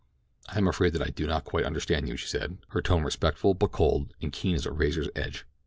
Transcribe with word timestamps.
"I 0.49 0.57
am 0.57 0.67
afraid 0.67 0.93
that 0.93 1.03
I 1.03 1.11
do 1.11 1.27
not 1.27 1.43
quite 1.45 1.63
understand 1.63 2.07
you," 2.07 2.17
she 2.17 2.25
said, 2.27 2.57
her 2.69 2.81
tone 2.81 3.03
respectful, 3.03 3.53
but 3.53 3.71
cold 3.71 4.15
and 4.19 4.33
keen 4.33 4.55
as 4.55 4.65
a 4.65 4.71
razor 4.71 5.05
edge. 5.15 5.45